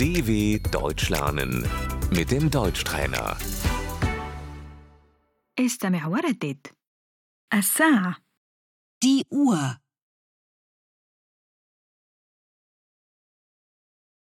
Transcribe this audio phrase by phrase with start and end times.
[0.00, 1.66] DW Deutsch lernen
[2.10, 3.36] mit dem Deutschtrainer.
[5.58, 6.66] استمع وردد
[7.54, 8.16] الساعة
[9.04, 9.78] Die Uhr.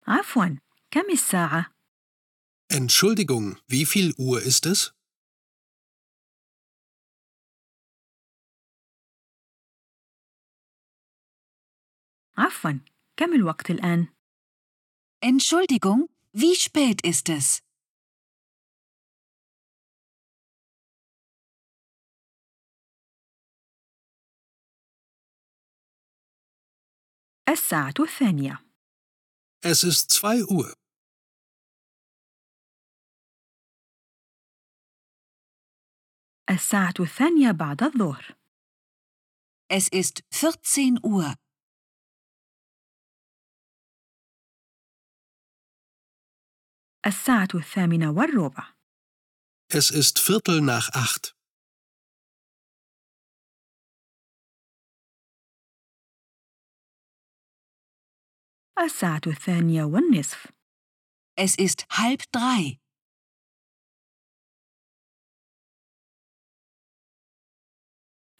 [0.06, 0.58] عفوا
[0.90, 1.66] كم الساعة؟
[2.70, 4.92] Entschuldigung, wie viel Uhr ist es?
[12.38, 12.78] عفوا
[13.16, 14.06] كم الوقت الآن؟
[15.20, 17.60] Entschuldigung, wie spät ist es?
[27.48, 28.64] الساعة الثانية
[29.64, 30.74] Es ist zwei Uhr.
[36.50, 38.36] الساعة الثانية بعد الظهر
[39.70, 41.34] Es ist 14 Uhr.
[47.09, 48.73] الساعة الثامنة والربع
[49.73, 51.35] Es ist Viertel nach acht.
[58.79, 60.47] الساعة الثانية والنصف
[61.39, 62.79] Es ist halb drei.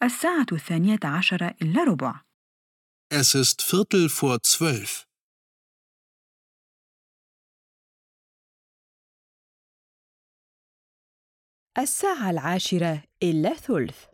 [0.02, 2.20] الساعة الثانية عشر إلا ربع
[3.12, 5.09] Es ist Viertel vor zwölf.
[11.82, 14.04] الساعة العاشرة إلا ثلث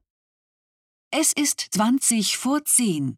[1.16, 3.16] Es ist 20 vor 10.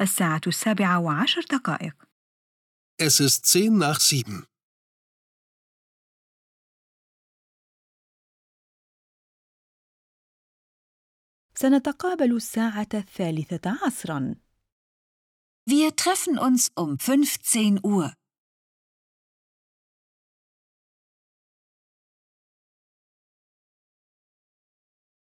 [0.00, 2.08] الساعة السابعة وعشر دقائق
[3.00, 4.46] Es ist zehn nach sieben.
[11.54, 14.47] سنتقابل الساعة الثالثة عصراً
[15.67, 18.13] Wir treffen uns um 15 Uhr.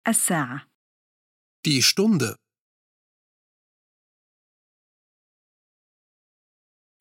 [0.09, 0.67] الساعة
[1.67, 2.37] Die Stunde.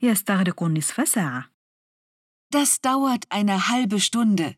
[0.01, 1.51] يستغرق نصف ساعة
[2.51, 4.55] Das dauert eine halbe Stunde.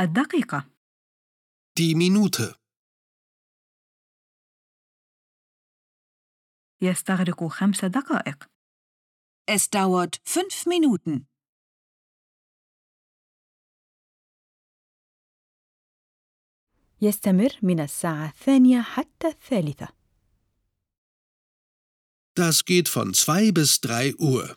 [0.00, 0.70] الدقيقة
[1.78, 2.54] Die Minute.
[6.82, 8.44] يستغرق خمس دقائق
[9.46, 11.26] Es dauert fünf Minuten.
[17.02, 19.88] يستمر من الساعة الثانية حتى الثالثة
[22.36, 24.56] Das geht von zwei bis drei Uhr.